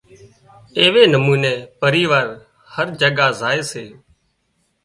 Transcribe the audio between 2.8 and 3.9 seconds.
جگائي زائي سي